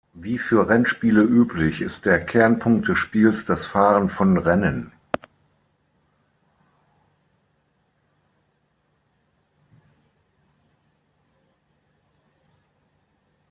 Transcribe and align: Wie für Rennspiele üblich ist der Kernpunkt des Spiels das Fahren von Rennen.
Wie 0.13 0.39
für 0.39 0.67
Rennspiele 0.67 1.21
üblich 1.21 1.79
ist 1.79 2.07
der 2.07 2.25
Kernpunkt 2.25 2.87
des 2.87 2.97
Spiels 2.97 3.45
das 3.45 3.67
Fahren 3.67 4.09
von 4.09 4.35
Rennen. 4.39 4.91